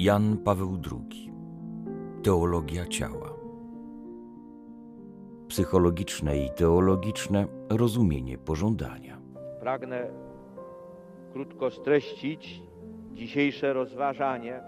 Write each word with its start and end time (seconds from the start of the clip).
Jan 0.00 0.36
Paweł 0.38 0.78
II 0.92 1.32
Teologia 2.22 2.86
ciała. 2.86 3.34
Psychologiczne 5.48 6.38
i 6.38 6.50
teologiczne 6.50 7.46
rozumienie 7.70 8.38
pożądania. 8.38 9.20
Pragnę 9.60 10.10
krótko 11.32 11.70
streścić 11.70 12.62
dzisiejsze 13.12 13.72
rozważanie, 13.72 14.60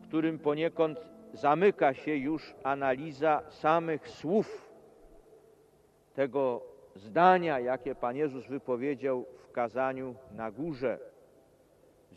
w 0.00 0.08
którym 0.08 0.38
poniekąd 0.38 0.98
zamyka 1.32 1.94
się 1.94 2.16
już 2.16 2.54
analiza 2.62 3.42
samych 3.48 4.08
słów 4.08 4.70
tego 6.14 6.62
zdania, 6.94 7.60
jakie 7.60 7.94
Pan 7.94 8.16
Jezus 8.16 8.46
wypowiedział 8.46 9.24
w 9.38 9.52
kazaniu 9.52 10.14
na 10.32 10.50
górze 10.50 11.09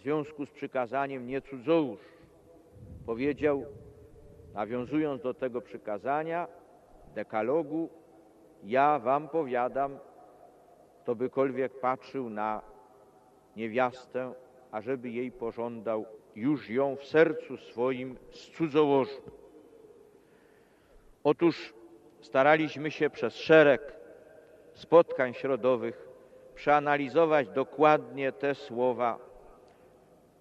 związku 0.03 0.45
z 0.45 0.49
przykazaniem 0.49 1.27
nie 1.27 1.41
cudzołóż. 1.41 1.99
Powiedział, 3.05 3.65
nawiązując 4.53 5.21
do 5.21 5.33
tego 5.33 5.61
przykazania, 5.61 6.47
dekalogu, 7.15 7.89
ja 8.63 8.99
wam 8.99 9.29
powiadam, 9.29 9.99
kto 11.03 11.15
bykolwiek 11.15 11.79
patrzył 11.79 12.29
na 12.29 12.61
niewiastę, 13.55 14.33
ażeby 14.71 15.09
jej 15.09 15.31
pożądał, 15.31 16.05
już 16.35 16.69
ją 16.69 16.95
w 16.95 17.03
sercu 17.05 17.57
swoim 17.57 18.17
cudzołożył. 18.57 19.21
Otóż 21.23 21.73
staraliśmy 22.21 22.91
się 22.91 23.09
przez 23.09 23.35
szereg 23.35 23.93
spotkań 24.73 25.33
środowych 25.33 26.09
przeanalizować 26.55 27.49
dokładnie 27.49 28.31
te 28.31 28.55
słowa, 28.55 29.32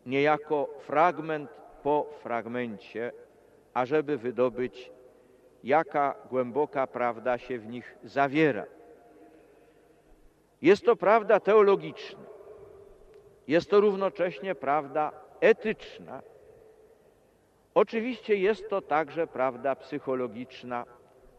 niejako 0.06 0.68
fragment 0.80 1.50
po 1.82 2.06
fragmencie, 2.22 3.12
ażeby 3.74 4.18
wydobyć, 4.18 4.92
jaka 5.64 6.14
głęboka 6.30 6.86
prawda 6.86 7.38
się 7.38 7.58
w 7.58 7.66
nich 7.66 7.96
zawiera. 8.04 8.64
Jest 10.62 10.84
to 10.84 10.96
prawda 10.96 11.40
teologiczna, 11.40 12.20
jest 13.48 13.70
to 13.70 13.80
równocześnie 13.80 14.54
prawda 14.54 15.12
etyczna. 15.40 16.22
Oczywiście 17.74 18.36
jest 18.36 18.68
to 18.68 18.82
także 18.82 19.26
prawda 19.26 19.76
psychologiczna, 19.76 20.84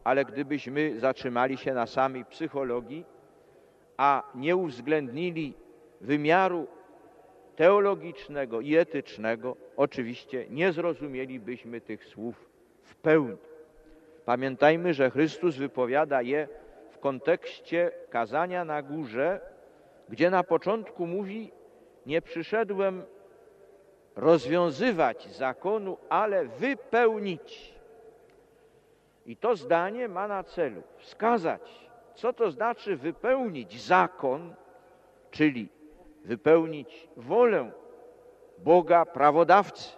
ale 0.04 0.24
gdybyśmy 0.24 1.00
zatrzymali 1.00 1.56
się 1.56 1.74
na 1.74 1.86
samej 1.86 2.24
psychologii, 2.24 3.04
a 3.96 4.22
nie 4.34 4.56
uwzględnili 4.56 5.54
wymiaru 6.00 6.66
teologicznego 7.56 8.60
i 8.60 8.76
etycznego, 8.76 9.56
oczywiście 9.76 10.46
nie 10.50 10.72
zrozumielibyśmy 10.72 11.80
tych 11.80 12.04
słów 12.04 12.50
w 12.82 12.94
pełni. 12.94 13.36
Pamiętajmy, 14.24 14.94
że 14.94 15.10
Chrystus 15.10 15.56
wypowiada 15.56 16.22
je 16.22 16.48
w 16.90 16.98
kontekście 16.98 17.90
kazania 18.10 18.64
na 18.64 18.82
górze, 18.82 19.40
gdzie 20.08 20.30
na 20.30 20.42
początku 20.42 21.06
mówi: 21.06 21.52
Nie 22.06 22.22
przyszedłem 22.22 23.02
rozwiązywać 24.16 25.36
zakonu, 25.36 25.98
ale 26.08 26.44
wypełnić. 26.44 27.74
I 29.26 29.36
to 29.36 29.56
zdanie 29.56 30.08
ma 30.08 30.28
na 30.28 30.44
celu 30.44 30.82
wskazać, 30.96 31.90
co 32.14 32.32
to 32.32 32.50
znaczy 32.50 32.96
wypełnić 32.96 33.82
zakon, 33.82 34.54
czyli 35.30 35.68
wypełnić 36.24 37.08
wolę 37.16 37.70
Boga 38.58 39.04
prawodawcy 39.04 39.96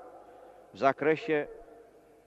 w 0.75 0.79
zakresie 0.79 1.47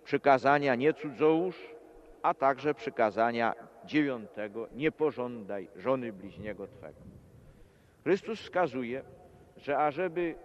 przykazania 0.04 0.76
nie 0.76 0.94
cudzołóż, 0.94 1.76
a 2.22 2.34
także 2.34 2.74
przykazania 2.74 3.54
dziewiątego 3.86 4.68
nie 4.74 4.92
pożądaj 4.92 5.70
żony 5.76 6.14
bliźniego 6.14 6.68
Twego. 6.68 7.00
Chrystus 8.04 8.40
wskazuje, 8.40 9.04
że 9.58 9.78
ażeby 9.78 10.36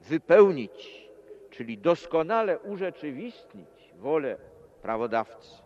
wypełnić, 0.00 1.08
czyli 1.50 1.78
doskonale 1.78 2.58
urzeczywistnić 2.58 3.92
wolę 3.98 4.36
prawodawcy, 4.82 5.62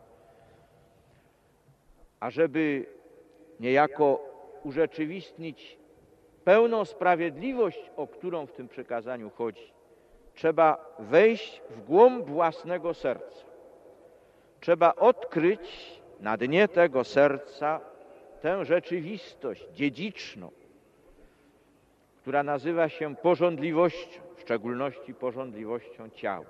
ażeby 2.20 2.86
niejako 3.60 4.20
urzeczywistnić 4.64 5.79
pełną 6.44 6.84
sprawiedliwość, 6.84 7.90
o 7.96 8.06
którą 8.06 8.46
w 8.46 8.52
tym 8.52 8.68
przekazaniu 8.68 9.30
chodzi, 9.30 9.72
trzeba 10.34 10.94
wejść 10.98 11.62
w 11.70 11.84
głąb 11.84 12.26
własnego 12.26 12.94
serca. 12.94 13.44
Trzeba 14.60 14.94
odkryć 14.94 16.00
na 16.20 16.36
dnie 16.36 16.68
tego 16.68 17.04
serca 17.04 17.80
tę 18.40 18.64
rzeczywistość 18.64 19.68
dziedziczną, 19.72 20.50
która 22.16 22.42
nazywa 22.42 22.88
się 22.88 23.16
porządliwością, 23.16 24.20
w 24.36 24.40
szczególności 24.40 25.14
porządliwością 25.14 26.10
ciała. 26.10 26.46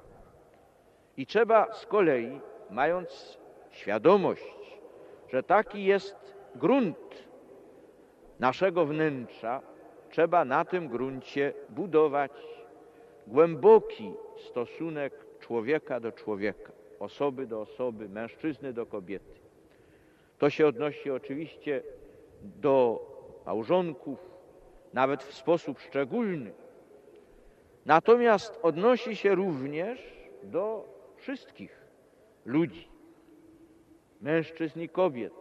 I 1.16 1.26
trzeba 1.26 1.72
z 1.72 1.86
kolei, 1.86 2.40
mając 2.70 3.38
świadomość, 3.70 4.80
że 5.28 5.42
taki 5.42 5.84
jest 5.84 6.36
grunt 6.54 7.28
naszego 8.40 8.86
wnętrza, 8.86 9.62
trzeba 10.10 10.44
na 10.44 10.64
tym 10.64 10.88
gruncie 10.88 11.52
budować 11.68 12.32
głęboki 13.26 14.12
stosunek 14.36 15.12
człowieka 15.40 16.00
do 16.00 16.12
człowieka, 16.12 16.72
osoby 16.98 17.46
do 17.46 17.60
osoby, 17.60 18.08
mężczyzny 18.08 18.72
do 18.72 18.86
kobiety. 18.86 19.40
To 20.38 20.50
się 20.50 20.66
odnosi 20.66 21.10
oczywiście 21.10 21.82
do 22.42 23.06
małżonków, 23.46 24.18
nawet 24.92 25.22
w 25.22 25.34
sposób 25.34 25.80
szczególny. 25.80 26.52
Natomiast 27.86 28.58
odnosi 28.62 29.16
się 29.16 29.34
również 29.34 30.28
do 30.42 30.84
wszystkich 31.16 31.80
ludzi, 32.44 32.88
mężczyzn 34.20 34.80
i 34.80 34.88
kobiet. 34.88 35.32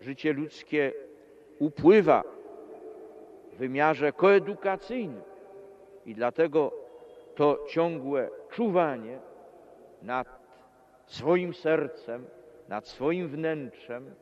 Życie 0.00 0.32
ludzkie 0.32 0.92
upływa 1.58 2.35
wymiarze 3.56 4.12
koedukacyjnym. 4.12 5.22
I 6.06 6.14
dlatego 6.14 6.72
to 7.34 7.64
ciągłe 7.68 8.30
czuwanie 8.50 9.18
nad 10.02 10.28
swoim 11.06 11.54
sercem, 11.54 12.26
nad 12.68 12.88
swoim 12.88 13.28
wnętrzem, 13.28 14.14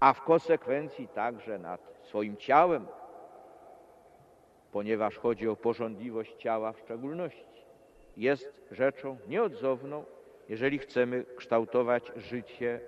a 0.00 0.12
w 0.12 0.22
konsekwencji 0.24 1.08
także 1.08 1.58
nad 1.58 1.80
swoim 2.02 2.36
ciałem, 2.36 2.86
ponieważ 4.72 5.18
chodzi 5.18 5.48
o 5.48 5.56
porządliwość 5.56 6.34
ciała 6.36 6.72
w 6.72 6.78
szczególności, 6.78 7.64
jest 8.16 8.52
rzeczą 8.70 9.16
nieodzowną, 9.28 10.04
jeżeli 10.48 10.78
chcemy 10.78 11.24
kształtować 11.36 12.12
życie 12.16 12.80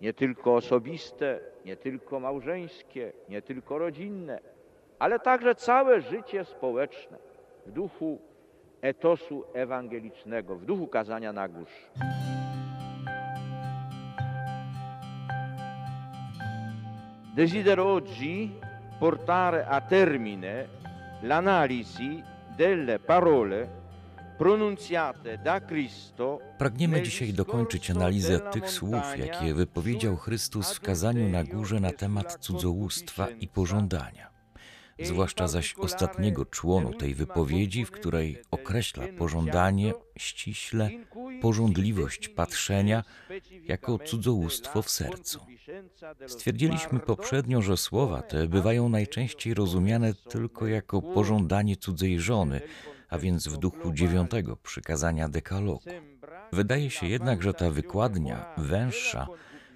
nie 0.00 0.12
tylko 0.12 0.54
osobiste, 0.54 1.40
nie 1.64 1.76
tylko 1.76 2.20
małżeńskie, 2.20 3.12
nie 3.28 3.42
tylko 3.42 3.78
rodzinne, 3.78 4.40
ale 4.98 5.18
także 5.20 5.54
całe 5.54 6.00
życie 6.00 6.44
społeczne 6.44 7.18
w 7.66 7.72
duchu 7.72 8.18
etosu 8.80 9.44
ewangelicznego, 9.54 10.56
w 10.56 10.64
duchu 10.64 10.86
kazania 10.86 11.32
na 11.32 11.48
górze. 11.48 11.90
Desidero 17.36 17.94
oggi 17.94 18.50
portare 19.00 19.66
a 19.66 19.80
termine 19.80 20.66
l'analisi 21.22 22.22
delle 22.56 22.98
parole 22.98 23.68
Pragniemy 26.58 27.02
dzisiaj 27.02 27.32
dokończyć 27.32 27.90
analizę 27.90 28.40
tych 28.52 28.70
słów, 28.70 29.02
jakie 29.18 29.54
wypowiedział 29.54 30.16
Chrystus 30.16 30.74
w 30.74 30.80
kazaniu 30.80 31.28
na 31.28 31.44
górze 31.44 31.80
na 31.80 31.92
temat 31.92 32.38
cudzołóstwa 32.40 33.28
i 33.28 33.48
pożądania. 33.48 34.36
Zwłaszcza 35.02 35.48
zaś 35.48 35.74
ostatniego 35.78 36.44
członu 36.44 36.94
tej 36.94 37.14
wypowiedzi, 37.14 37.84
w 37.84 37.90
której 37.90 38.42
określa 38.50 39.04
pożądanie 39.18 39.92
ściśle, 40.18 40.90
pożądliwość 41.42 42.28
patrzenia 42.28 43.04
jako 43.64 43.98
cudzołóstwo 43.98 44.82
w 44.82 44.90
sercu. 44.90 45.40
Stwierdziliśmy 46.26 47.00
poprzednio, 47.00 47.62
że 47.62 47.76
słowa 47.76 48.22
te 48.22 48.48
bywają 48.48 48.88
najczęściej 48.88 49.54
rozumiane 49.54 50.14
tylko 50.14 50.66
jako 50.66 51.02
pożądanie 51.02 51.76
cudzej 51.76 52.20
żony, 52.20 52.60
a 53.08 53.18
więc 53.18 53.48
w 53.48 53.56
duchu 53.56 53.92
dziewiątego 53.92 54.56
przykazania 54.56 55.28
dekalogu. 55.28 55.90
Wydaje 56.52 56.90
się 56.90 57.06
jednak, 57.06 57.42
że 57.42 57.54
ta 57.54 57.70
wykładnia 57.70 58.54
węższa 58.56 59.26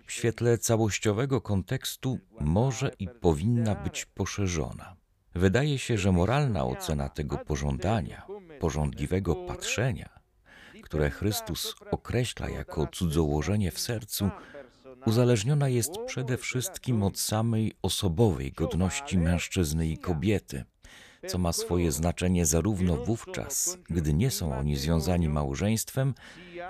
w 0.07 0.13
świetle 0.13 0.59
całościowego 0.59 1.41
kontekstu 1.41 2.19
może 2.41 2.91
i 2.99 3.09
powinna 3.09 3.75
być 3.75 4.05
poszerzona. 4.07 4.97
Wydaje 5.35 5.79
się, 5.79 5.99
że 5.99 6.13
moralna 6.13 6.65
ocena 6.65 7.09
tego 7.09 7.39
pożądania 7.39 8.27
pożądliwego 8.61 9.35
patrzenia, 9.35 10.09
które 10.83 11.11
Chrystus 11.11 11.75
określa 11.91 12.49
jako 12.49 12.87
cudzołożenie 12.87 13.71
w 13.71 13.79
sercu, 13.79 14.31
uzależniona 15.07 15.69
jest 15.69 15.93
przede 16.07 16.37
wszystkim 16.37 17.03
od 17.03 17.19
samej 17.19 17.73
osobowej 17.83 18.53
godności 18.53 19.19
mężczyzny 19.19 19.89
i 19.89 19.99
kobiety, 19.99 20.65
co 21.27 21.39
ma 21.39 21.53
swoje 21.53 21.93
znaczenie 21.93 22.47
zarówno 22.47 22.97
wówczas, 22.97 23.79
gdy 23.91 24.15
nie 24.15 24.31
są 24.31 24.59
oni 24.59 24.77
związani 24.77 25.29
małżeństwem, 25.29 26.15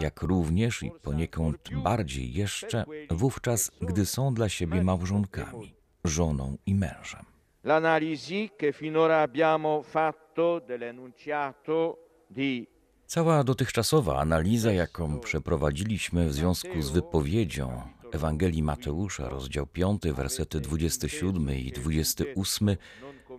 jak 0.00 0.22
również 0.22 0.82
i 0.82 0.90
poniekąd 1.02 1.70
bardziej 1.82 2.32
jeszcze 2.32 2.84
wówczas, 3.10 3.70
gdy 3.80 4.06
są 4.06 4.34
dla 4.34 4.48
siebie 4.48 4.82
małżonkami, 4.82 5.74
żoną 6.04 6.56
i 6.66 6.74
mężem. 6.74 7.24
L'analisi 7.64 8.50
che 8.56 8.72
finora 8.72 9.20
abbiamo 9.22 9.82
fatto 9.82 10.60
dell'enunciato 10.66 11.96
di 12.30 12.66
Cała 13.06 13.44
dotychczasowa 13.44 14.20
analiza, 14.20 14.72
jaką 14.72 15.20
przeprowadziliśmy 15.20 16.28
w 16.28 16.32
związku 16.32 16.82
z 16.82 16.90
wypowiedzią 16.90 17.82
Ewangelii 18.12 18.62
Mateusza, 18.62 19.28
rozdział 19.28 19.66
5, 19.66 20.02
wersety 20.02 20.60
27 20.60 21.50
i 21.50 21.72
28, 21.72 22.76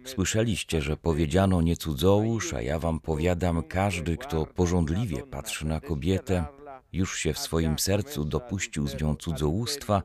słyszeliście, 0.05 0.81
że 0.81 0.97
powiedziano 0.97 1.61
nie 1.61 1.77
cudzołóż, 1.77 2.53
a 2.53 2.61
ja 2.61 2.79
wam 2.79 2.99
powiadam, 2.99 3.63
każdy, 3.63 4.17
kto 4.17 4.45
pożądliwie 4.45 5.23
patrzy 5.23 5.65
na 5.65 5.81
kobietę, 5.81 6.45
już 6.93 7.17
się 7.19 7.33
w 7.33 7.39
swoim 7.39 7.79
sercu 7.79 8.25
dopuścił 8.25 8.87
z 8.87 9.01
nią 9.01 9.15
cudzołóstwa, 9.15 10.03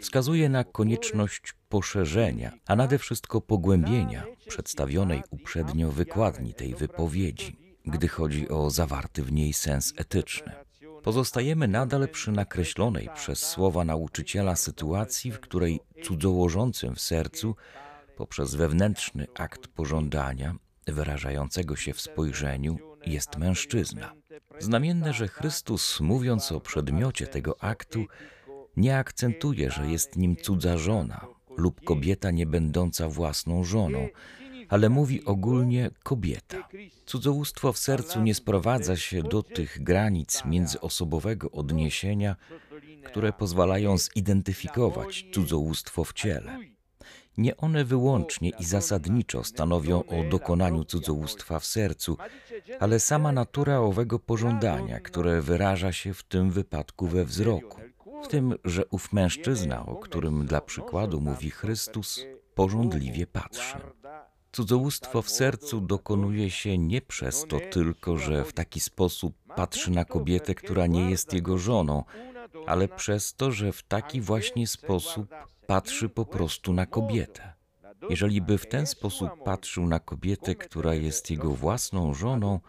wskazuje 0.00 0.48
na 0.48 0.64
konieczność 0.64 1.54
poszerzenia, 1.68 2.52
a 2.66 2.76
nade 2.76 2.98
wszystko 2.98 3.40
pogłębienia 3.40 4.24
przedstawionej 4.48 5.22
uprzednio 5.30 5.90
wykładni 5.90 6.54
tej 6.54 6.74
wypowiedzi, 6.74 7.56
gdy 7.86 8.08
chodzi 8.08 8.48
o 8.48 8.70
zawarty 8.70 9.22
w 9.22 9.32
niej 9.32 9.52
sens 9.52 9.94
etyczny. 9.96 10.52
Pozostajemy 11.02 11.68
nadal 11.68 12.08
przy 12.08 12.32
nakreślonej 12.32 13.08
przez 13.14 13.38
słowa 13.38 13.84
nauczyciela 13.84 14.56
sytuacji, 14.56 15.32
w 15.32 15.40
której 15.40 15.80
cudzołożącym 16.04 16.94
w 16.94 17.00
sercu, 17.00 17.56
poprzez 18.16 18.54
wewnętrzny 18.54 19.26
akt 19.34 19.66
pożądania, 19.68 20.54
wyrażającego 20.86 21.76
się 21.76 21.92
w 21.92 22.00
spojrzeniu, 22.00 22.78
jest 23.06 23.38
mężczyzna. 23.38 24.12
Znamienne, 24.58 25.12
że 25.12 25.28
Chrystus, 25.28 26.00
mówiąc 26.00 26.52
o 26.52 26.60
przedmiocie 26.60 27.26
tego 27.26 27.62
aktu, 27.62 28.04
nie 28.76 28.98
akcentuje, 28.98 29.70
że 29.70 29.90
jest 29.90 30.16
nim 30.16 30.36
cudza 30.36 30.78
żona 30.78 31.26
lub 31.56 31.84
kobieta 31.84 32.30
nie 32.30 32.46
będąca 32.46 33.08
własną 33.08 33.64
żoną, 33.64 34.08
ale 34.68 34.88
mówi 34.88 35.24
ogólnie 35.24 35.90
kobieta. 36.02 36.68
Cudzołóstwo 37.06 37.72
w 37.72 37.78
sercu 37.78 38.20
nie 38.20 38.34
sprowadza 38.34 38.96
się 38.96 39.22
do 39.22 39.42
tych 39.42 39.82
granic 39.82 40.44
międzyosobowego 40.44 41.50
odniesienia, 41.50 42.36
które 43.04 43.32
pozwalają 43.32 43.98
zidentyfikować 43.98 45.26
cudzołóstwo 45.32 46.04
w 46.04 46.12
ciele. 46.12 46.58
Nie 47.38 47.56
one 47.56 47.84
wyłącznie 47.84 48.50
i 48.60 48.64
zasadniczo 48.64 49.44
stanowią 49.44 50.04
o 50.04 50.24
dokonaniu 50.30 50.84
cudzołóstwa 50.84 51.58
w 51.58 51.66
sercu, 51.66 52.16
ale 52.80 53.00
sama 53.00 53.32
natura 53.32 53.78
owego 53.78 54.18
pożądania, 54.18 55.00
które 55.00 55.42
wyraża 55.42 55.92
się 55.92 56.14
w 56.14 56.22
tym 56.22 56.50
wypadku 56.50 57.06
we 57.06 57.24
wzroku, 57.24 57.80
w 58.24 58.28
tym, 58.28 58.54
że 58.64 58.86
ów 58.86 59.12
mężczyzna, 59.12 59.86
o 59.86 59.96
którym 59.96 60.46
dla 60.46 60.60
przykładu 60.60 61.20
mówi 61.20 61.50
Chrystus, 61.50 62.20
pożądliwie 62.54 63.26
patrzy. 63.26 63.76
Cudzołóstwo 64.52 65.22
w 65.22 65.30
sercu 65.30 65.80
dokonuje 65.80 66.50
się 66.50 66.78
nie 66.78 67.02
przez 67.02 67.44
to 67.48 67.60
tylko, 67.70 68.18
że 68.18 68.44
w 68.44 68.52
taki 68.52 68.80
sposób 68.80 69.34
patrzy 69.56 69.90
na 69.90 70.04
kobietę, 70.04 70.54
która 70.54 70.86
nie 70.86 71.10
jest 71.10 71.32
jego 71.32 71.58
żoną, 71.58 72.04
ale 72.66 72.88
przez 72.88 73.34
to, 73.34 73.52
że 73.52 73.72
w 73.72 73.82
taki 73.82 74.20
właśnie 74.20 74.66
sposób 74.66 75.34
patrzy 75.66 76.08
po 76.08 76.24
prostu 76.24 76.72
na 76.72 76.86
kobietę. 76.86 77.52
Jeżeli 78.10 78.40
by 78.40 78.58
w 78.58 78.66
ten 78.66 78.86
sposób 78.86 79.30
patrzył 79.44 79.86
na 79.86 80.00
kobietę, 80.00 80.54
która 80.54 80.94
jest 80.94 81.30
jego 81.30 81.50
własną 81.50 82.14
żoną, 82.14 82.60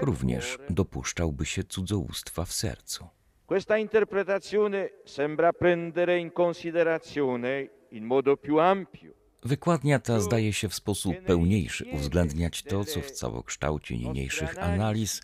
również 0.00 0.58
dopuszczałby 0.70 1.46
się 1.46 1.64
cudzołóstwa 1.64 2.44
w 2.44 2.52
sercu. 2.52 3.06
Questa 3.46 3.78
interpretazione 3.78 4.88
sembra 5.04 5.52
prendere 5.52 6.18
in 6.18 6.30
considerazione 6.30 7.68
in 7.90 8.04
modo 8.04 8.36
più 8.36 8.60
ampio 8.60 9.18
Wykładnia 9.44 9.98
ta 9.98 10.20
zdaje 10.20 10.52
się 10.52 10.68
w 10.68 10.74
sposób 10.74 11.16
pełniejszy 11.26 11.84
uwzględniać 11.92 12.62
to, 12.62 12.84
co 12.84 13.00
w 13.00 13.10
całokształcie 13.10 13.96
niniejszych 13.96 14.58
analiz 14.58 15.22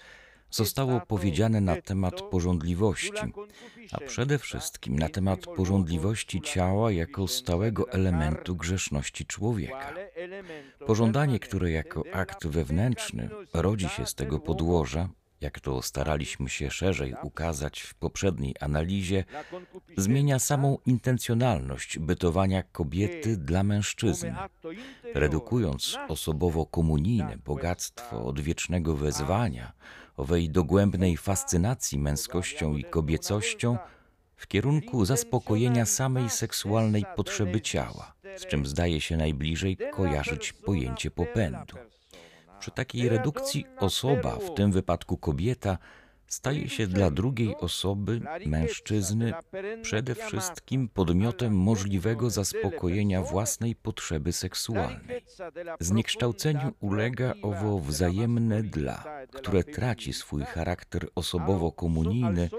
zostało 0.55 1.01
powiedziane 1.01 1.61
na 1.61 1.83
temat 1.83 2.23
porządliwości, 2.23 3.13
a 3.93 4.01
przede 4.01 4.39
wszystkim 4.39 4.99
na 4.99 5.09
temat 5.09 5.47
porządliwości 5.47 6.41
ciała 6.41 6.93
jako 6.93 7.29
stałego 7.29 7.91
elementu 7.91 8.57
grzeszności 8.57 9.27
człowieka. 9.27 9.95
Pożądanie, 10.87 11.39
które 11.39 11.71
jako 11.71 12.05
akt 12.13 12.47
wewnętrzny 12.47 13.29
rodzi 13.55 13.89
się 13.89 14.07
z 14.07 14.15
tego 14.15 14.39
podłoża, 14.39 15.09
jak 15.41 15.61
to 15.61 15.83
staraliśmy 15.83 16.49
się 16.49 16.71
szerzej 16.71 17.15
ukazać 17.23 17.81
w 17.81 17.95
poprzedniej 17.95 18.55
analizie, 18.61 19.25
zmienia 19.97 20.39
samą 20.39 20.79
intencjonalność 20.87 21.99
bytowania 21.99 22.63
kobiety 22.63 23.37
dla 23.37 23.63
mężczyzny, 23.63 24.35
redukując 25.15 25.99
osobowo-komunijne 26.09 27.39
bogactwo 27.45 28.25
odwiecznego 28.27 28.97
wezwania, 28.97 29.73
owej 30.17 30.51
dogłębnej 30.51 31.17
fascynacji 31.17 31.99
męskością 31.99 32.77
i 32.77 32.85
kobiecością 32.85 33.79
w 34.37 34.47
kierunku 34.47 35.05
zaspokojenia 35.05 35.87
samej 35.87 36.31
seksualnej 36.31 37.05
potrzeby 37.17 37.61
ciała, 37.61 38.15
z 38.37 38.47
czym 38.47 38.67
zdaje 38.67 39.01
się 39.01 39.17
najbliżej 39.17 39.79
kojarzyć 39.93 40.53
pojęcie 40.53 41.11
popędu. 41.11 41.77
Przy 42.61 42.71
takiej 42.71 43.09
redukcji 43.09 43.67
osoba, 43.79 44.37
w 44.37 44.55
tym 44.55 44.73
wypadku 44.73 45.17
kobieta, 45.17 45.79
staje 46.27 46.69
się 46.69 46.87
dla 46.87 47.11
drugiej 47.11 47.57
osoby, 47.57 48.21
mężczyzny, 48.47 49.33
przede 49.83 50.15
wszystkim 50.15 50.89
podmiotem 50.89 51.57
możliwego 51.57 52.31
zaspokojenia 52.31 53.23
własnej 53.23 53.75
potrzeby 53.75 54.33
seksualnej. 54.33 55.23
Zniekształceniu 55.81 56.73
ulega 56.81 57.35
owo 57.43 57.79
wzajemne 57.79 58.63
dla, 58.63 59.05
które 59.33 59.65
traci 59.65 60.13
swój 60.13 60.45
charakter 60.45 61.09
osobowo-komunijny 61.15 62.51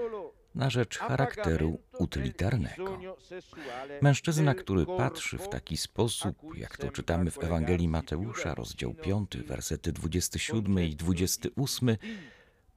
na 0.56 0.70
rzecz 0.70 0.98
charakteru 0.98 1.78
utylitarnego. 1.98 2.98
Mężczyzna, 4.02 4.54
który 4.54 4.86
patrzy 4.86 5.38
w 5.38 5.48
taki 5.48 5.76
sposób, 5.76 6.56
jak 6.56 6.76
to 6.76 6.90
czytamy 6.90 7.30
w 7.30 7.44
Ewangelii 7.44 7.88
Mateusza, 7.88 8.54
rozdział 8.54 8.94
5, 8.94 9.36
wersety 9.36 9.92
27 9.92 10.78
i 10.80 10.96
28, 10.96 11.96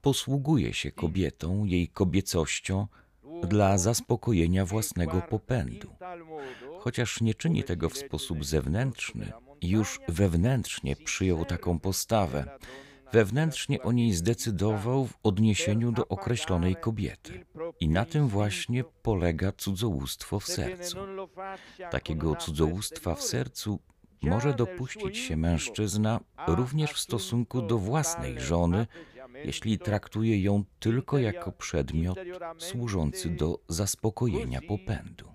posługuje 0.02 0.74
się 0.74 0.92
kobietą, 0.92 1.66
jej 1.66 1.88
kobiecością 1.88 2.88
dla 3.44 3.78
zaspokojenia 3.78 4.66
własnego 4.66 5.22
popędu. 5.22 5.96
Chociaż 6.80 7.22
nie 7.22 7.34
czyni 7.34 7.64
tego 7.64 7.90
w 7.90 7.98
sposób 7.98 8.46
zewnętrzny, 8.46 9.32
już 9.62 10.00
wewnętrznie 10.08 10.96
przyjął 10.96 11.46
taką 11.46 11.80
postawę. 11.80 12.60
Wewnętrznie 13.14 13.82
o 13.82 13.92
niej 13.92 14.14
zdecydował 14.14 15.06
w 15.06 15.14
odniesieniu 15.24 15.92
do 15.92 16.08
określonej 16.08 16.76
kobiety. 16.76 17.46
I 17.80 17.90
na 17.90 18.06
tym 18.06 18.28
właśnie 18.28 18.84
polega 18.84 19.52
cudzołóstwo 19.52 20.40
w 20.40 20.46
sercu. 20.46 20.98
Takiego 21.92 22.36
cudzołóstwa 22.36 23.16
w 23.16 23.24
sercu 23.24 23.80
może 24.22 24.54
dopuścić 24.54 25.18
się 25.18 25.38
mężczyzna 25.38 26.20
również 26.48 26.92
w 26.92 27.00
stosunku 27.00 27.62
do 27.62 27.78
własnej 27.78 28.40
żony, 28.40 28.88
jeśli 29.46 29.80
traktuje 29.80 30.42
ją 30.42 30.64
tylko 30.80 31.18
jako 31.18 31.52
przedmiot 31.52 32.20
służący 32.58 33.30
do 33.30 33.60
zaspokojenia 33.68 34.62
popędu. 34.62 35.26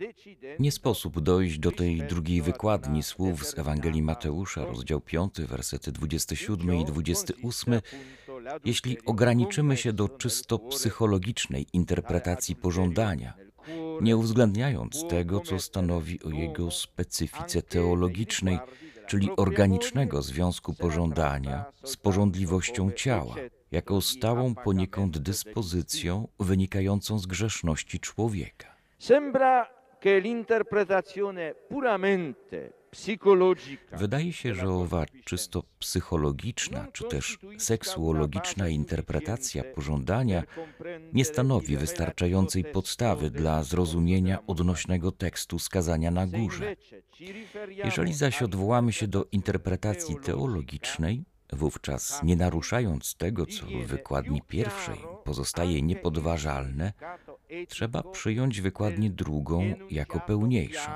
Nie 0.59 0.73
sposób 0.73 1.21
dojść 1.21 1.59
do 1.59 1.71
tej 1.71 2.03
drugiej 2.03 2.43
wykładni 2.43 3.03
słów 3.03 3.47
z 3.47 3.59
Ewangelii 3.59 4.03
Mateusza, 4.03 4.64
rozdział 4.64 5.00
5, 5.00 5.35
wersety 5.41 5.93
27 5.93 6.76
i 6.76 6.85
28, 6.85 7.81
jeśli 8.64 9.05
ograniczymy 9.05 9.76
się 9.76 9.93
do 9.93 10.09
czysto 10.09 10.59
psychologicznej 10.59 11.67
interpretacji 11.73 12.57
pożądania, 12.57 13.35
nie 14.01 14.17
uwzględniając 14.17 15.09
tego, 15.09 15.41
co 15.41 15.59
stanowi 15.59 16.23
o 16.23 16.29
jego 16.29 16.71
specyfice 16.71 17.63
teologicznej, 17.63 18.59
czyli 19.07 19.31
organicznego 19.37 20.23
związku 20.23 20.75
pożądania 20.75 21.65
z 21.85 21.97
porządliwością 21.97 22.91
ciała, 22.93 23.35
jako 23.71 24.01
stałą 24.01 24.55
poniekąd 24.55 25.19
dyspozycją 25.19 26.29
wynikającą 26.41 27.19
z 27.19 27.27
grzeszności 27.27 28.01
człowieka. 28.01 28.75
Sembra 28.99 29.84
Wydaje 33.92 34.32
się, 34.32 34.54
że 34.54 34.68
owa 34.68 35.04
czysto 35.25 35.62
psychologiczna 35.78 36.87
czy 36.92 37.04
też 37.04 37.38
seksuologiczna 37.58 38.68
interpretacja 38.68 39.64
pożądania 39.64 40.42
nie 41.12 41.25
stanowi 41.25 41.76
wystarczającej 41.76 42.64
podstawy 42.64 43.30
dla 43.30 43.62
zrozumienia 43.62 44.46
odnośnego 44.46 45.12
tekstu 45.12 45.58
skazania 45.58 46.11
na 46.11 46.26
górze. 46.26 46.76
Jeżeli 47.84 48.14
zaś 48.14 48.42
odwołamy 48.42 48.92
się 48.92 49.08
do 49.08 49.26
interpretacji 49.32 50.16
teologicznej, 50.16 51.25
wówczas 51.52 52.23
nie 52.23 52.37
naruszając 52.37 53.14
tego, 53.14 53.46
co 53.46 53.66
w 53.66 53.87
wykładni 53.87 54.42
pierwszej 54.42 54.96
pozostaje 55.25 55.82
niepodważalne, 55.82 56.92
trzeba 57.69 58.03
przyjąć 58.03 58.61
wykładnię 58.61 59.11
drugą 59.11 59.75
jako 59.91 60.21
pełniejszą. 60.21 60.91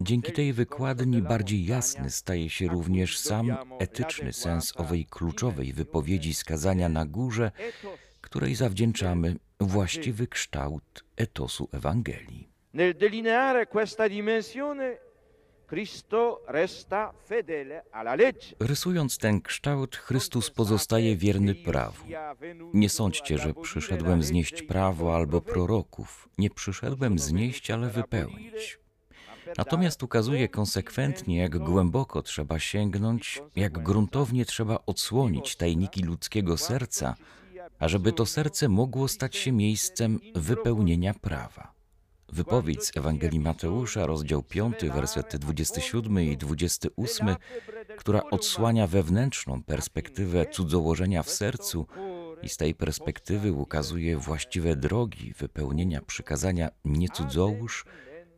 Dzięki 0.00 0.32
tej 0.32 0.52
wykładni 0.52 1.22
bardziej 1.22 1.66
jasny 1.66 2.10
staje 2.10 2.50
się 2.50 2.68
również 2.68 3.18
sam 3.18 3.56
etyczny 3.78 4.32
sens 4.32 4.72
owej 4.76 5.06
kluczowej 5.06 5.72
wypowiedzi 5.72 6.34
skazania 6.34 6.88
na 6.88 7.06
górze, 7.06 7.50
której 8.20 8.54
zawdzięczamy 8.54 9.36
właściwy 9.60 10.26
kształt 10.26 11.04
etosu 11.16 11.68
Ewangelii. 11.72 12.48
Nel 12.74 12.94
delineare 12.94 13.66
questa 13.66 14.08
dimensione, 14.08 14.96
Rysując 18.60 19.18
ten 19.18 19.40
kształt, 19.40 19.96
Chrystus 19.96 20.50
pozostaje 20.50 21.16
wierny 21.16 21.54
prawu. 21.54 22.04
Nie 22.74 22.88
sądźcie, 22.88 23.38
że 23.38 23.54
przyszedłem 23.54 24.22
znieść 24.22 24.62
prawo 24.62 25.16
albo 25.16 25.40
proroków. 25.40 26.28
Nie 26.38 26.50
przyszedłem 26.50 27.18
znieść, 27.18 27.70
ale 27.70 27.88
wypełnić. 27.88 28.78
Natomiast 29.58 30.02
ukazuje 30.02 30.48
konsekwentnie, 30.48 31.38
jak 31.38 31.58
głęboko 31.58 32.22
trzeba 32.22 32.58
sięgnąć, 32.58 33.42
jak 33.56 33.82
gruntownie 33.82 34.44
trzeba 34.44 34.78
odsłonić 34.86 35.56
tajniki 35.56 36.02
ludzkiego 36.02 36.56
serca, 36.56 37.14
ażeby 37.78 38.12
to 38.12 38.26
serce 38.26 38.68
mogło 38.68 39.08
stać 39.08 39.36
się 39.36 39.52
miejscem 39.52 40.20
wypełnienia 40.34 41.14
prawa. 41.14 41.75
Wypowiedź 42.32 42.84
z 42.84 42.96
Ewangelii 42.96 43.40
Mateusza, 43.40 44.06
rozdział 44.06 44.42
5, 44.42 44.74
wersety 44.94 45.38
27 45.38 46.20
i 46.20 46.36
28, 46.36 47.36
która 47.96 48.22
odsłania 48.30 48.86
wewnętrzną 48.86 49.62
perspektywę 49.62 50.46
cudzołożenia 50.46 51.22
w 51.22 51.30
sercu 51.30 51.86
i 52.42 52.48
z 52.48 52.56
tej 52.56 52.74
perspektywy 52.74 53.52
ukazuje 53.52 54.16
właściwe 54.16 54.76
drogi 54.76 55.32
wypełnienia 55.38 56.02
przykazania 56.02 56.70
nie 56.84 57.08
cudzołóż, 57.08 57.84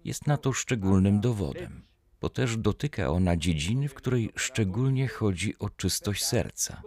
jest 0.05 0.27
na 0.27 0.37
to 0.37 0.53
szczególnym 0.53 1.21
dowodem, 1.21 1.83
bo 2.21 2.29
też 2.29 2.57
dotyka 2.57 3.11
ona 3.11 3.37
dziedziny, 3.37 3.89
w 3.89 3.95
której 3.95 4.31
szczególnie 4.37 5.09
chodzi 5.09 5.59
o 5.59 5.71
czystość 5.71 6.25
serca. 6.25 6.83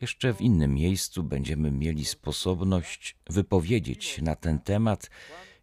Jeszcze 0.00 0.34
w 0.34 0.40
innym 0.40 0.74
miejscu 0.74 1.22
będziemy 1.22 1.70
mieli 1.70 2.04
sposobność 2.04 3.16
wypowiedzieć 3.30 4.22
na 4.22 4.36
ten 4.36 4.58
temat, 4.58 5.10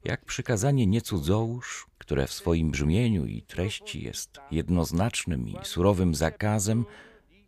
jak 0.03 0.25
przykazanie 0.25 0.87
nie 0.87 1.01
cudzołóż, 1.01 1.87
które 1.97 2.27
w 2.27 2.33
swoim 2.33 2.71
brzmieniu 2.71 3.25
i 3.25 3.41
treści 3.41 4.03
jest 4.03 4.39
jednoznacznym 4.51 5.47
i 5.47 5.55
surowym 5.63 6.15
zakazem, 6.15 6.85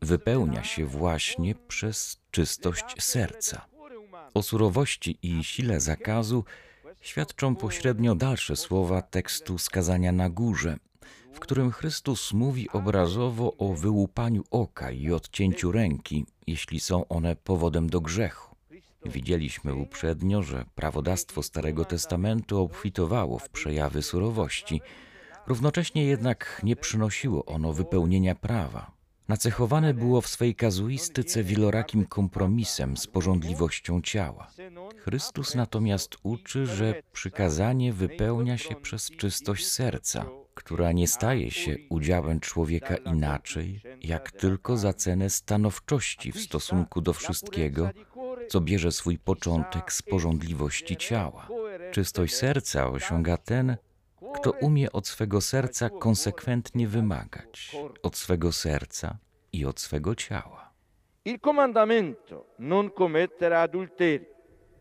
wypełnia 0.01 0.63
się 0.63 0.85
właśnie 0.85 1.55
przez 1.55 2.21
czystość 2.31 2.85
serca. 2.99 3.65
O 4.33 4.43
surowości 4.43 5.17
i 5.21 5.43
sile 5.43 5.79
zakazu 5.79 6.43
świadczą 7.01 7.55
pośrednio 7.55 8.15
dalsze 8.15 8.55
słowa 8.55 9.01
tekstu 9.01 9.57
skazania 9.57 10.11
na 10.11 10.29
górze, 10.29 10.77
w 11.33 11.39
którym 11.39 11.71
Chrystus 11.71 12.33
mówi 12.33 12.69
obrazowo 12.69 13.57
o 13.57 13.73
wyłupaniu 13.73 14.43
oka 14.51 14.91
i 14.91 15.11
odcięciu 15.11 15.71
ręki, 15.71 16.25
jeśli 16.47 16.79
są 16.79 17.07
one 17.07 17.35
powodem 17.35 17.89
do 17.89 18.01
grzechu. 18.01 18.50
Widzieliśmy 19.05 19.75
uprzednio, 19.75 20.43
że 20.43 20.65
prawodawstwo 20.75 21.43
Starego 21.43 21.85
Testamentu 21.85 22.61
obfitowało 22.61 23.39
w 23.39 23.49
przejawy 23.49 24.01
surowości, 24.01 24.81
równocześnie 25.47 26.05
jednak 26.05 26.61
nie 26.63 26.75
przynosiło 26.75 27.45
ono 27.45 27.73
wypełnienia 27.73 28.35
prawa. 28.35 28.91
Nacechowane 29.27 29.93
było 29.93 30.21
w 30.21 30.27
swej 30.27 30.55
kazuistyce 30.55 31.43
wielorakim 31.43 32.05
kompromisem 32.05 32.97
z 32.97 33.07
porządliwością 33.07 34.01
ciała. 34.01 34.47
Chrystus 34.97 35.55
natomiast 35.55 36.17
uczy, 36.23 36.65
że 36.65 37.03
przykazanie 37.13 37.93
wypełnia 37.93 38.57
się 38.57 38.75
przez 38.75 39.11
czystość 39.11 39.67
serca, 39.67 40.25
która 40.53 40.91
nie 40.91 41.07
staje 41.07 41.51
się 41.51 41.75
udziałem 41.89 42.39
człowieka 42.39 42.95
inaczej, 42.95 43.81
jak 44.01 44.31
tylko 44.31 44.77
za 44.77 44.93
cenę 44.93 45.29
stanowczości 45.29 46.31
w 46.31 46.41
stosunku 46.41 47.01
do 47.01 47.13
wszystkiego, 47.13 47.89
co 48.51 48.61
bierze 48.61 48.91
swój 48.91 49.17
początek 49.17 49.93
z 49.93 50.01
porządliwości 50.01 50.97
ciała. 50.97 51.47
Czystość 51.91 52.35
serca 52.35 52.87
osiąga 52.87 53.37
ten, 53.37 53.77
kto 54.35 54.51
umie 54.51 54.91
od 54.91 55.07
swego 55.07 55.41
serca 55.41 55.89
konsekwentnie 55.89 56.87
wymagać, 56.87 57.75
od 58.03 58.17
swego 58.17 58.51
serca 58.51 59.17
i 59.53 59.65
od 59.65 59.79
swego 59.79 60.15
ciała. 60.15 60.71
Il 61.25 61.39
comandamento 61.39 62.45
non 62.59 62.89
commettere 62.97 63.59
adulteri 63.59 64.25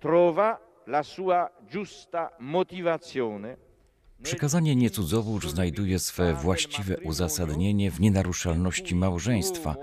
trova 0.01 0.59
la 0.87 1.03
sua 1.03 1.51
giusta 1.71 2.31
motivazione 2.41 3.57
Przykazanie 4.23 4.77
nie 4.77 4.91
cudzołóż 4.91 5.51
znajduje 5.51 5.99
swe 5.99 6.35
właściwe 6.35 6.99
uzasadnienie 6.99 7.91
w 7.91 8.01
nienaruszalności 8.01 8.95
małżeństwa, 8.95 9.77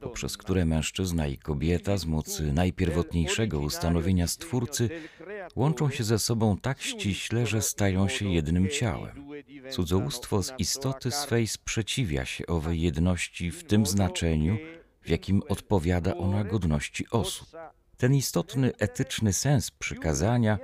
poprzez 0.00 0.36
które 0.36 0.64
mężczyzna 0.64 1.26
i 1.26 1.38
kobieta 1.38 1.96
z 1.96 2.06
mocy 2.06 2.52
najpierwotniejszego 2.52 3.60
ustanowienia 3.60 4.26
Stwórcy 4.26 4.88
łączą 5.56 5.90
się 5.90 6.04
ze 6.04 6.18
sobą 6.18 6.56
tak 6.56 6.82
ściśle, 6.82 7.46
że 7.46 7.62
stają 7.62 8.08
się 8.08 8.28
jednym 8.28 8.68
ciałem. 8.68 9.30
Cudzołóstwo 9.70 10.42
z 10.42 10.52
istoty 10.58 11.10
swej 11.10 11.46
sprzeciwia 11.46 12.24
się 12.24 12.46
owej 12.46 12.80
jedności 12.80 13.50
w 13.50 13.64
tym 13.64 13.86
znaczeniu, 13.86 14.58
w 15.02 15.08
jakim 15.08 15.42
odpowiada 15.48 16.16
ona 16.16 16.44
godności 16.44 17.06
osób. 17.10 17.48
Ten 17.96 18.14
istotny 18.14 18.72
etyczny 18.78 19.32
sens 19.32 19.70
przykazania 19.70 20.58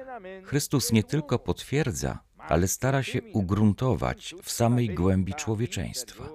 Chrystus 0.45 0.93
nie 0.93 1.05
tylko 1.05 1.39
potwierdza, 1.39 2.25
ale 2.49 2.69
stara 2.69 3.03
się 3.03 3.23
ugruntować 3.33 4.35
w 4.43 4.50
samej 4.50 4.88
głębi 4.95 5.35
człowieczeństwa. 5.35 6.29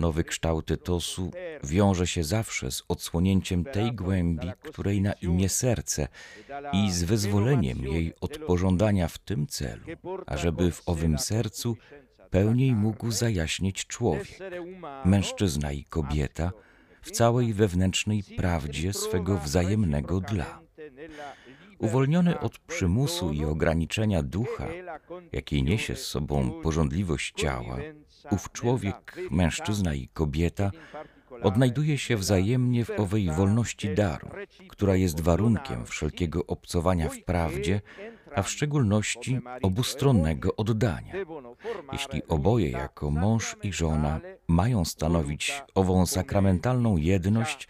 Nowy 0.00 0.24
kształt 0.24 0.70
etosu 0.70 1.30
wiąże 1.64 2.06
się 2.06 2.24
zawsze 2.24 2.70
z 2.70 2.82
odsłonięciem 2.88 3.64
tej 3.64 3.92
głębi, 3.92 4.48
której 4.62 5.00
na 5.02 5.12
imię 5.12 5.48
serce 5.48 6.08
i 6.72 6.92
z 6.92 7.02
wyzwoleniem 7.02 7.78
jej 7.78 8.14
od 8.20 8.38
pożądania 8.38 9.08
w 9.08 9.18
tym 9.18 9.46
celu, 9.46 9.82
ażeby 10.26 10.70
w 10.70 10.82
owym 10.86 11.18
sercu 11.18 11.76
pełniej 12.30 12.74
mógł 12.74 13.10
zajaśnieć 13.10 13.86
człowiek, 13.86 14.38
mężczyzna 15.04 15.72
i 15.72 15.84
kobieta, 15.84 16.52
w 17.02 17.10
całej 17.10 17.54
wewnętrznej 17.54 18.24
prawdzie 18.36 18.92
swego 18.92 19.38
wzajemnego 19.38 20.20
dla. 20.20 20.60
Uwolniony 21.82 22.40
od 22.40 22.58
przymusu 22.58 23.32
i 23.32 23.44
ograniczenia 23.44 24.22
ducha, 24.22 24.66
jakie 25.32 25.62
niesie 25.62 25.96
z 25.96 26.06
sobą 26.06 26.50
porządliwość 26.62 27.34
ciała, 27.36 27.76
ów 28.30 28.52
człowiek, 28.52 29.18
mężczyzna 29.30 29.94
i 29.94 30.08
kobieta, 30.08 30.70
odnajduje 31.42 31.98
się 31.98 32.16
wzajemnie 32.16 32.84
w 32.84 32.90
owej 32.90 33.30
wolności 33.30 33.94
daru, 33.94 34.28
która 34.68 34.96
jest 34.96 35.20
warunkiem 35.20 35.86
wszelkiego 35.86 36.46
obcowania 36.46 37.08
w 37.08 37.22
prawdzie, 37.22 37.80
a 38.34 38.42
w 38.42 38.50
szczególności 38.50 39.40
obustronnego 39.62 40.56
oddania. 40.56 41.14
Jeśli 41.92 42.22
oboje 42.28 42.70
jako 42.70 43.10
mąż 43.10 43.56
i 43.62 43.72
żona 43.72 44.20
mają 44.48 44.84
stanowić 44.84 45.62
ową 45.74 46.06
sakramentalną 46.06 46.96
jedność, 46.96 47.68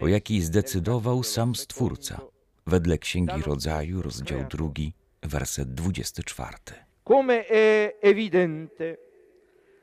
o 0.00 0.08
jakiej 0.08 0.40
zdecydował 0.40 1.22
sam 1.22 1.54
Stwórca, 1.54 2.20
wedle 2.66 2.98
Księgi 2.98 3.42
Rodzaju, 3.42 4.02
rozdział 4.02 4.44
drugi, 4.50 4.94
werset 5.22 5.74
24. 5.74 6.56
Come 7.04 7.46
è 7.46 7.98
evidente, 8.00 8.98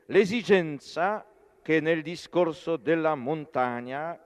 l'esigenza 0.08 1.26
che 1.64 1.82
nel 1.82 2.02
discorso 2.02 2.78
della 2.78 3.16
montagna 3.16 4.18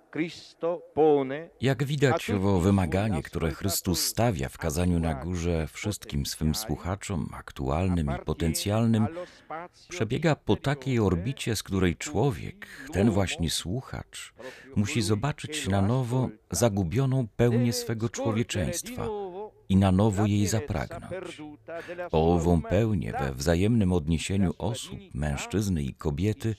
Jak 1.61 1.83
widać, 1.83 2.29
owo 2.29 2.59
wymaganie, 2.59 3.23
które 3.23 3.51
Chrystus 3.51 4.05
stawia 4.05 4.49
w 4.49 4.57
kazaniu 4.57 4.99
na 4.99 5.13
górze 5.13 5.67
wszystkim 5.67 6.25
swym 6.25 6.55
słuchaczom, 6.55 7.29
aktualnym 7.33 8.11
i 8.15 8.25
potencjalnym, 8.25 9.07
przebiega 9.89 10.35
po 10.35 10.55
takiej 10.55 10.99
orbicie, 10.99 11.55
z 11.55 11.63
której 11.63 11.95
człowiek, 11.95 12.67
ten 12.91 13.11
właśnie 13.11 13.49
słuchacz, 13.49 14.33
musi 14.75 15.01
zobaczyć 15.01 15.67
na 15.67 15.81
nowo 15.81 16.29
zagubioną 16.51 17.27
pełnię 17.35 17.73
swego 17.73 18.09
człowieczeństwa 18.09 19.07
i 19.69 19.75
na 19.75 19.91
nowo 19.91 20.25
jej 20.25 20.47
zapragnąć. 20.47 21.41
O 22.11 22.33
ową 22.35 22.61
pełnię 22.61 23.13
we 23.19 23.33
wzajemnym 23.33 23.93
odniesieniu 23.93 24.53
osób, 24.57 24.99
mężczyzny 25.13 25.83
i 25.83 25.93
kobiety, 25.93 26.55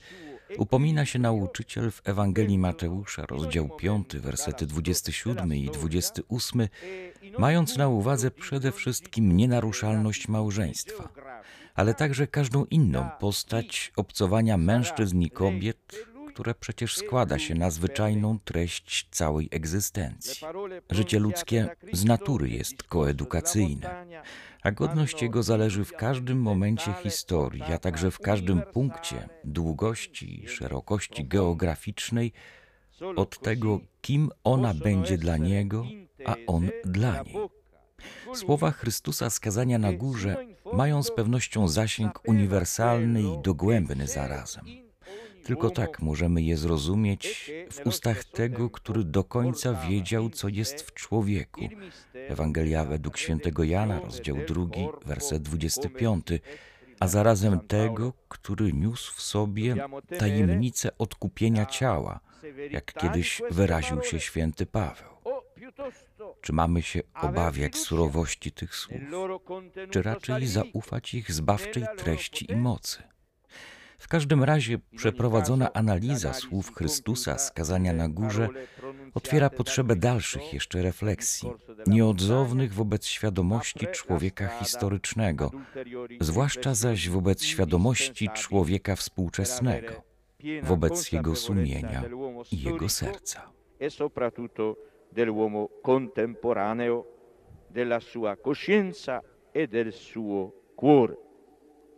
Upomina 0.57 1.05
się 1.05 1.19
nauczyciel 1.19 1.91
w 1.91 2.01
Ewangelii 2.05 2.57
Mateusza, 2.57 3.25
rozdział 3.25 3.69
5, 3.69 4.07
wersety 4.17 4.65
27 4.65 5.55
i 5.55 5.69
28, 5.69 6.67
mając 7.37 7.77
na 7.77 7.87
uwadze 7.87 8.31
przede 8.31 8.71
wszystkim 8.71 9.37
nienaruszalność 9.37 10.27
małżeństwa, 10.27 11.09
ale 11.75 11.93
także 11.93 12.27
każdą 12.27 12.65
inną 12.65 13.09
postać 13.19 13.91
obcowania 13.95 14.57
mężczyzn 14.57 15.21
i 15.21 15.29
kobiet, 15.29 15.95
które 16.35 16.55
przecież 16.55 16.97
składa 16.97 17.39
się 17.39 17.55
na 17.55 17.71
zwyczajną 17.71 18.39
treść 18.39 19.07
całej 19.11 19.49
egzystencji. 19.51 20.47
Życie 20.91 21.19
ludzkie 21.19 21.75
z 21.93 22.05
natury 22.05 22.49
jest 22.49 22.83
koedukacyjne, 22.83 24.05
a 24.63 24.71
godność 24.71 25.21
jego 25.21 25.43
zależy 25.43 25.85
w 25.85 25.93
każdym 25.93 26.41
momencie 26.41 26.93
historii, 27.03 27.63
a 27.63 27.77
także 27.77 28.11
w 28.11 28.19
każdym 28.19 28.61
punkcie 28.61 29.29
długości 29.43 30.43
i 30.43 30.47
szerokości 30.47 31.25
geograficznej 31.25 32.33
od 33.15 33.39
tego, 33.39 33.79
kim 34.01 34.29
ona 34.43 34.73
będzie 34.73 35.17
dla 35.17 35.37
niego, 35.37 35.85
a 36.25 36.35
on 36.47 36.69
dla 36.85 37.23
niej. 37.23 37.35
Słowa 38.33 38.71
Chrystusa 38.71 39.29
skazania 39.29 39.77
na 39.77 39.93
górze 39.93 40.45
mają 40.73 41.03
z 41.03 41.11
pewnością 41.11 41.67
zasięg 41.67 42.19
uniwersalny 42.27 43.21
i 43.21 43.41
dogłębny 43.43 44.07
zarazem. 44.07 44.84
Tylko 45.45 45.69
tak 45.69 46.01
możemy 46.01 46.41
je 46.41 46.57
zrozumieć 46.57 47.51
w 47.71 47.87
ustach 47.87 48.23
tego, 48.23 48.69
który 48.69 49.03
do 49.03 49.23
końca 49.23 49.73
wiedział, 49.73 50.29
co 50.29 50.47
jest 50.49 50.81
w 50.81 50.93
człowieku. 50.93 51.61
Ewangelia 52.13 52.85
według 52.85 53.17
świętego 53.17 53.63
Jana, 53.63 53.99
rozdział 53.99 54.37
2, 54.47 54.65
werset 55.05 55.41
25, 55.41 56.27
a 56.99 57.07
zarazem 57.07 57.59
tego, 57.59 58.13
który 58.27 58.73
niósł 58.73 59.15
w 59.15 59.21
sobie 59.21 59.75
tajemnicę 60.19 60.97
odkupienia 60.97 61.65
ciała, 61.65 62.19
jak 62.71 62.93
kiedyś 62.93 63.41
wyraził 63.51 64.03
się 64.03 64.19
święty 64.19 64.65
Paweł. 64.65 65.15
Czy 66.41 66.53
mamy 66.53 66.81
się 66.81 67.01
obawiać 67.21 67.77
surowości 67.77 68.51
tych 68.51 68.75
słów, 68.75 69.01
czy 69.91 70.01
raczej 70.01 70.47
zaufać 70.47 71.13
ich 71.13 71.31
zbawczej 71.31 71.85
treści 71.97 72.51
i 72.51 72.55
mocy? 72.55 73.14
W 73.97 74.07
każdym 74.07 74.43
razie 74.43 74.77
przeprowadzona 74.97 75.73
analiza 75.73 76.33
słów 76.33 76.75
Chrystusa 76.75 77.37
skazania 77.37 77.93
na 77.93 78.09
górze 78.09 78.49
otwiera 79.13 79.49
potrzebę 79.49 79.95
dalszych 79.95 80.53
jeszcze 80.53 80.81
refleksji, 80.81 81.49
nieodzownych 81.87 82.73
wobec 82.73 83.05
świadomości 83.05 83.87
człowieka 83.87 84.47
historycznego, 84.47 85.51
zwłaszcza 86.19 86.73
zaś 86.73 87.09
wobec 87.09 87.43
świadomości 87.43 88.29
człowieka 88.33 88.95
współczesnego, 88.95 89.93
wobec 90.63 91.11
jego 91.11 91.35
sumienia 91.35 92.03
i 92.51 92.61
jego 92.61 92.89
serca. 92.89 93.51
e 93.79 93.89
soprattutto 93.89 94.75
dell'uomo 95.13 95.67
contemporaneo, 95.83 97.05
della 97.69 97.99
sua 97.99 98.35
coscienza 98.35 99.21
e 99.53 99.67
del 99.67 99.91
suo 99.91 100.51
cuore. 100.75 101.24